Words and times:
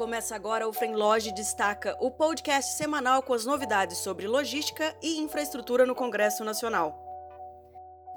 Começa 0.00 0.34
agora 0.34 0.66
o 0.66 0.72
Frenloge 0.72 1.30
Destaca, 1.30 1.94
o 2.00 2.10
podcast 2.10 2.74
semanal 2.74 3.22
com 3.22 3.34
as 3.34 3.44
novidades 3.44 3.98
sobre 3.98 4.26
logística 4.26 4.96
e 5.02 5.18
infraestrutura 5.18 5.84
no 5.84 5.94
Congresso 5.94 6.42
Nacional. 6.42 6.98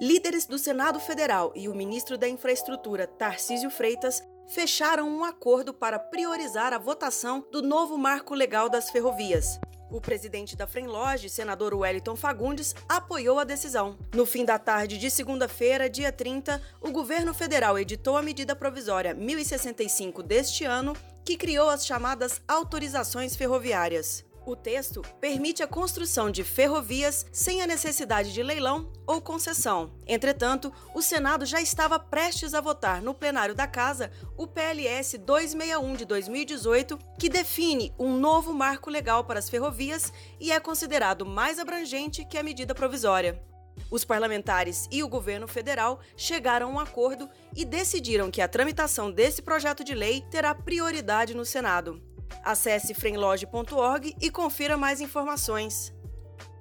Líderes 0.00 0.46
do 0.46 0.60
Senado 0.60 1.00
Federal 1.00 1.52
e 1.56 1.68
o 1.68 1.74
ministro 1.74 2.16
da 2.16 2.28
Infraestrutura, 2.28 3.08
Tarcísio 3.08 3.68
Freitas, 3.68 4.22
fecharam 4.46 5.08
um 5.08 5.24
acordo 5.24 5.74
para 5.74 5.98
priorizar 5.98 6.72
a 6.72 6.78
votação 6.78 7.44
do 7.50 7.60
novo 7.60 7.98
marco 7.98 8.32
legal 8.32 8.68
das 8.68 8.88
ferrovias. 8.88 9.58
O 9.90 10.00
presidente 10.00 10.54
da 10.54 10.68
Frenloge, 10.68 11.28
senador 11.28 11.74
Wellington 11.74 12.14
Fagundes, 12.14 12.76
apoiou 12.88 13.40
a 13.40 13.44
decisão. 13.44 13.98
No 14.14 14.24
fim 14.24 14.44
da 14.44 14.56
tarde 14.56 14.96
de 14.96 15.10
segunda-feira, 15.10 15.90
dia 15.90 16.12
30, 16.12 16.62
o 16.80 16.92
governo 16.92 17.34
federal 17.34 17.76
editou 17.76 18.16
a 18.16 18.22
medida 18.22 18.54
provisória 18.54 19.12
1065 19.12 20.22
deste 20.22 20.64
ano, 20.64 20.96
que 21.24 21.36
criou 21.36 21.68
as 21.68 21.86
chamadas 21.86 22.40
autorizações 22.46 23.36
ferroviárias. 23.36 24.24
O 24.44 24.56
texto 24.56 25.02
permite 25.20 25.62
a 25.62 25.68
construção 25.68 26.28
de 26.28 26.42
ferrovias 26.42 27.24
sem 27.30 27.62
a 27.62 27.66
necessidade 27.66 28.32
de 28.32 28.42
leilão 28.42 28.92
ou 29.06 29.20
concessão. 29.20 29.92
Entretanto, 30.04 30.72
o 30.92 31.00
Senado 31.00 31.46
já 31.46 31.60
estava 31.60 31.98
prestes 31.98 32.52
a 32.52 32.60
votar 32.60 33.00
no 33.00 33.14
plenário 33.14 33.54
da 33.54 33.68
Casa 33.68 34.10
o 34.36 34.48
PLS 34.48 35.16
261 35.18 35.94
de 35.94 36.04
2018, 36.04 36.98
que 37.18 37.28
define 37.28 37.94
um 37.96 38.16
novo 38.16 38.52
marco 38.52 38.90
legal 38.90 39.24
para 39.24 39.38
as 39.38 39.48
ferrovias 39.48 40.12
e 40.40 40.50
é 40.50 40.58
considerado 40.58 41.24
mais 41.24 41.60
abrangente 41.60 42.24
que 42.24 42.36
a 42.36 42.42
medida 42.42 42.74
provisória. 42.74 43.51
Os 43.92 44.06
parlamentares 44.06 44.88
e 44.90 45.02
o 45.02 45.08
governo 45.08 45.46
federal 45.46 46.00
chegaram 46.16 46.70
a 46.70 46.72
um 46.72 46.80
acordo 46.80 47.28
e 47.54 47.62
decidiram 47.62 48.30
que 48.30 48.40
a 48.40 48.48
tramitação 48.48 49.12
desse 49.12 49.42
projeto 49.42 49.84
de 49.84 49.94
lei 49.94 50.22
terá 50.30 50.54
prioridade 50.54 51.34
no 51.34 51.44
Senado. 51.44 52.00
Acesse 52.42 52.94
fremloge.org 52.94 54.16
e 54.18 54.30
confira 54.30 54.78
mais 54.78 55.02
informações. 55.02 55.92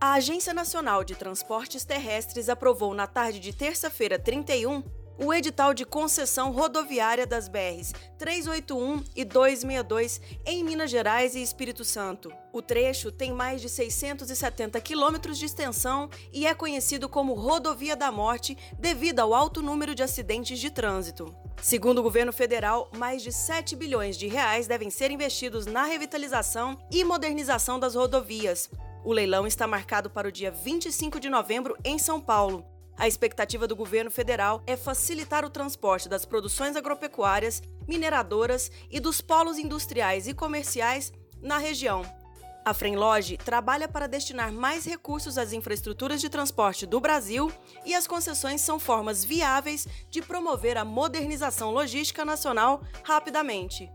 A 0.00 0.14
Agência 0.14 0.54
Nacional 0.54 1.04
de 1.04 1.14
Transportes 1.16 1.84
Terrestres 1.84 2.48
aprovou 2.48 2.94
na 2.94 3.06
tarde 3.06 3.40
de 3.40 3.52
terça-feira 3.52 4.18
31 4.18 4.82
o 5.18 5.34
edital 5.34 5.74
de 5.74 5.84
concessão 5.84 6.52
rodoviária 6.52 7.26
das 7.26 7.48
BRs 7.48 7.92
381 8.16 9.02
e 9.16 9.24
262 9.24 10.20
em 10.46 10.62
Minas 10.62 10.90
Gerais 10.90 11.34
e 11.34 11.42
Espírito 11.42 11.84
Santo. 11.84 12.32
O 12.52 12.62
trecho 12.62 13.10
tem 13.10 13.32
mais 13.32 13.60
de 13.60 13.68
670 13.68 14.80
quilômetros 14.80 15.38
de 15.38 15.44
extensão 15.44 16.08
e 16.32 16.46
é 16.46 16.54
conhecido 16.54 17.08
como 17.08 17.34
Rodovia 17.34 17.96
da 17.96 18.12
Morte 18.12 18.56
devido 18.78 19.20
ao 19.20 19.34
alto 19.34 19.60
número 19.60 19.94
de 19.94 20.02
acidentes 20.02 20.58
de 20.58 20.70
trânsito. 20.70 21.34
Segundo 21.60 21.98
o 21.98 22.02
governo 22.02 22.32
federal, 22.32 22.88
mais 22.96 23.22
de 23.22 23.32
7 23.32 23.74
bilhões 23.74 24.16
de 24.16 24.28
reais 24.28 24.68
devem 24.68 24.90
ser 24.90 25.10
investidos 25.10 25.66
na 25.66 25.84
revitalização 25.84 26.78
e 26.90 27.02
modernização 27.02 27.80
das 27.80 27.96
rodovias. 27.96 28.70
O 29.04 29.12
leilão 29.12 29.46
está 29.46 29.66
marcado 29.66 30.08
para 30.08 30.28
o 30.28 30.32
dia 30.32 30.50
25 30.50 31.18
de 31.18 31.28
novembro 31.28 31.76
em 31.84 31.98
São 31.98 32.20
Paulo. 32.20 32.77
A 32.98 33.06
expectativa 33.06 33.68
do 33.68 33.76
governo 33.76 34.10
federal 34.10 34.60
é 34.66 34.76
facilitar 34.76 35.44
o 35.44 35.50
transporte 35.50 36.08
das 36.08 36.24
produções 36.24 36.74
agropecuárias, 36.74 37.62
mineradoras 37.86 38.72
e 38.90 38.98
dos 38.98 39.20
polos 39.20 39.56
industriais 39.56 40.26
e 40.26 40.34
comerciais 40.34 41.12
na 41.40 41.58
região. 41.58 42.04
A 42.64 42.74
Frenloge 42.74 43.38
trabalha 43.38 43.86
para 43.86 44.08
destinar 44.08 44.52
mais 44.52 44.84
recursos 44.84 45.38
às 45.38 45.52
infraestruturas 45.52 46.20
de 46.20 46.28
transporte 46.28 46.84
do 46.84 47.00
Brasil 47.00 47.52
e 47.86 47.94
as 47.94 48.06
concessões 48.06 48.60
são 48.60 48.80
formas 48.80 49.24
viáveis 49.24 49.86
de 50.10 50.20
promover 50.20 50.76
a 50.76 50.84
modernização 50.84 51.70
logística 51.70 52.24
nacional 52.24 52.82
rapidamente. 53.04 53.88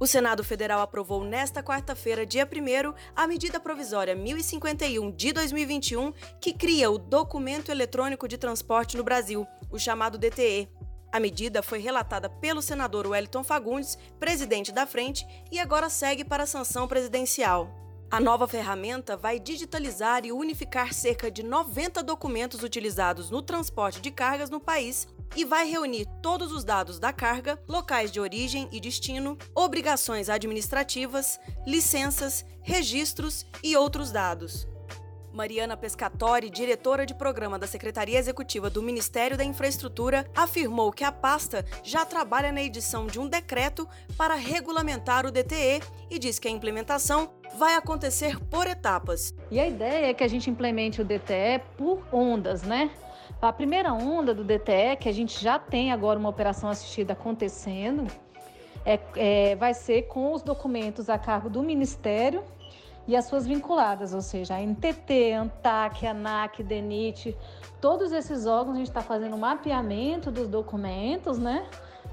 O 0.00 0.06
Senado 0.06 0.44
Federal 0.44 0.80
aprovou 0.80 1.24
nesta 1.24 1.60
quarta-feira, 1.60 2.24
dia 2.24 2.46
1, 2.46 2.94
a 3.16 3.26
medida 3.26 3.58
provisória 3.58 4.14
1051 4.14 5.10
de 5.10 5.32
2021, 5.32 6.12
que 6.40 6.52
cria 6.52 6.88
o 6.88 6.98
Documento 6.98 7.72
Eletrônico 7.72 8.28
de 8.28 8.38
Transporte 8.38 8.96
no 8.96 9.02
Brasil, 9.02 9.44
o 9.68 9.76
chamado 9.76 10.16
DTE. 10.16 10.68
A 11.10 11.18
medida 11.18 11.64
foi 11.64 11.80
relatada 11.80 12.30
pelo 12.30 12.62
senador 12.62 13.08
Wellington 13.08 13.42
Fagundes, 13.42 13.98
presidente 14.20 14.70
da 14.70 14.86
frente, 14.86 15.26
e 15.50 15.58
agora 15.58 15.90
segue 15.90 16.24
para 16.24 16.44
a 16.44 16.46
sanção 16.46 16.86
presidencial. 16.86 17.68
A 18.08 18.20
nova 18.20 18.46
ferramenta 18.46 19.16
vai 19.16 19.40
digitalizar 19.40 20.24
e 20.24 20.30
unificar 20.30 20.94
cerca 20.94 21.28
de 21.28 21.42
90 21.42 22.04
documentos 22.04 22.62
utilizados 22.62 23.30
no 23.30 23.42
transporte 23.42 24.00
de 24.00 24.12
cargas 24.12 24.48
no 24.48 24.60
país 24.60 25.08
e 25.36 25.44
vai 25.44 25.68
reunir 25.68 26.06
todos 26.22 26.52
os 26.52 26.64
dados 26.64 26.98
da 26.98 27.12
carga, 27.12 27.58
locais 27.68 28.10
de 28.10 28.20
origem 28.20 28.68
e 28.72 28.80
destino, 28.80 29.36
obrigações 29.54 30.28
administrativas, 30.28 31.38
licenças, 31.66 32.44
registros 32.62 33.46
e 33.62 33.76
outros 33.76 34.10
dados. 34.10 34.68
Mariana 35.32 35.76
Pescatori, 35.76 36.50
diretora 36.50 37.06
de 37.06 37.14
programa 37.14 37.58
da 37.58 37.66
Secretaria 37.66 38.18
Executiva 38.18 38.68
do 38.68 38.82
Ministério 38.82 39.36
da 39.36 39.44
Infraestrutura, 39.44 40.26
afirmou 40.34 40.90
que 40.90 41.04
a 41.04 41.12
pasta 41.12 41.64
já 41.84 42.04
trabalha 42.04 42.50
na 42.50 42.60
edição 42.60 43.06
de 43.06 43.20
um 43.20 43.28
decreto 43.28 43.88
para 44.16 44.34
regulamentar 44.34 45.24
o 45.24 45.30
DTE 45.30 45.80
e 46.10 46.18
diz 46.18 46.40
que 46.40 46.48
a 46.48 46.50
implementação 46.50 47.30
vai 47.56 47.74
acontecer 47.74 48.38
por 48.46 48.66
etapas. 48.66 49.32
E 49.50 49.60
a 49.60 49.68
ideia 49.68 50.06
é 50.06 50.14
que 50.14 50.24
a 50.24 50.28
gente 50.28 50.50
implemente 50.50 51.00
o 51.00 51.04
DTE 51.04 51.62
por 51.76 52.02
ondas, 52.12 52.62
né? 52.62 52.90
A 53.40 53.52
primeira 53.52 53.92
onda 53.92 54.34
do 54.34 54.42
DTE, 54.42 54.96
que 54.98 55.08
a 55.08 55.12
gente 55.12 55.42
já 55.42 55.58
tem 55.58 55.92
agora 55.92 56.18
uma 56.18 56.28
operação 56.28 56.68
assistida 56.68 57.12
acontecendo, 57.12 58.06
é, 58.84 58.98
é, 59.16 59.56
vai 59.56 59.74
ser 59.74 60.02
com 60.02 60.32
os 60.32 60.42
documentos 60.42 61.08
a 61.08 61.18
cargo 61.18 61.48
do 61.48 61.62
Ministério 61.62 62.42
e 63.06 63.16
as 63.16 63.24
suas 63.24 63.46
vinculadas, 63.46 64.12
ou 64.12 64.20
seja, 64.20 64.54
a 64.54 64.60
NTT, 64.60 65.32
ANTAC, 65.32 66.06
ANAC, 66.06 66.62
DENIT, 66.62 67.36
todos 67.80 68.12
esses 68.12 68.44
órgãos 68.44 68.74
a 68.74 68.78
gente 68.78 68.88
está 68.88 69.00
fazendo 69.00 69.34
um 69.34 69.38
mapeamento 69.38 70.30
dos 70.30 70.48
documentos, 70.48 71.38
né? 71.38 71.66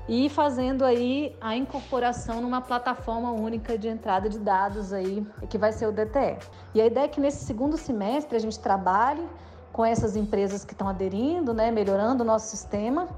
E 0.07 0.29
fazendo 0.29 0.85
aí 0.85 1.35
a 1.41 1.55
incorporação 1.55 2.39
numa 2.39 2.61
plataforma 2.61 3.31
única 3.31 3.77
de 3.77 3.87
entrada 3.87 4.29
de 4.29 4.37
dados 4.37 4.93
aí, 4.93 5.25
que 5.49 5.57
vai 5.57 5.71
ser 5.71 5.87
o 5.87 5.91
DTE. 5.91 6.37
E 6.73 6.81
a 6.81 6.85
ideia 6.85 7.05
é 7.05 7.07
que 7.07 7.19
nesse 7.19 7.43
segundo 7.43 7.75
semestre 7.75 8.37
a 8.37 8.39
gente 8.39 8.59
trabalhe 8.59 9.27
com 9.75 9.83
essas 9.83 10.15
empresas 10.15 10.63
que 10.63 10.71
estão 10.71 10.87
aderindo, 10.87 11.53
né, 11.53 11.69
melhorando 11.69 12.23
o 12.23 12.25
nosso 12.25 12.47
sistema, 12.47 13.09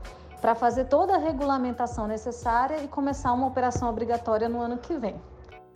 para 0.42 0.56
fazer 0.56 0.86
toda 0.86 1.14
a 1.14 1.20
regulamentação 1.20 2.08
necessária 2.08 2.84
e 2.84 2.88
começar 2.88 3.32
uma 3.32 3.46
operação 3.46 3.88
obrigatória 3.88 4.50
no 4.50 4.60
ano 4.60 4.80
que 4.80 4.98
vem. 4.98 5.22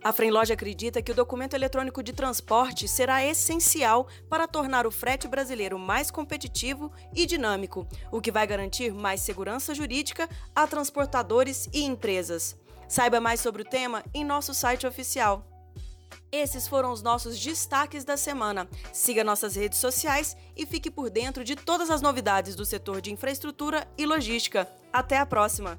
A 0.02 0.12
Frenloge 0.12 0.52
acredita 0.52 1.00
que 1.00 1.12
o 1.12 1.14
documento 1.14 1.54
eletrônico 1.54 2.02
de 2.02 2.12
transporte 2.12 2.88
será 2.88 3.24
essencial 3.24 4.08
para 4.28 4.48
tornar 4.48 4.84
o 4.84 4.90
frete 4.90 5.28
brasileiro 5.28 5.78
mais 5.78 6.10
competitivo 6.10 6.90
e 7.14 7.26
dinâmico, 7.26 7.86
o 8.10 8.20
que 8.20 8.32
vai 8.32 8.44
garantir 8.44 8.92
mais 8.92 9.20
segurança 9.20 9.72
jurídica 9.76 10.28
a 10.52 10.66
transportadores 10.66 11.68
e 11.72 11.84
empresas. 11.84 12.56
Saiba 12.88 13.20
mais 13.20 13.38
sobre 13.38 13.62
o 13.62 13.64
tema 13.64 14.02
em 14.12 14.24
nosso 14.24 14.52
site 14.52 14.84
oficial. 14.84 15.51
Esses 16.32 16.66
foram 16.66 16.90
os 16.92 17.02
nossos 17.02 17.38
destaques 17.38 18.04
da 18.04 18.16
semana. 18.16 18.66
Siga 18.90 19.22
nossas 19.22 19.54
redes 19.54 19.78
sociais 19.78 20.34
e 20.56 20.64
fique 20.64 20.90
por 20.90 21.10
dentro 21.10 21.44
de 21.44 21.54
todas 21.54 21.90
as 21.90 22.00
novidades 22.00 22.56
do 22.56 22.64
setor 22.64 23.02
de 23.02 23.12
infraestrutura 23.12 23.86
e 23.98 24.06
logística. 24.06 24.66
Até 24.90 25.18
a 25.18 25.26
próxima! 25.26 25.78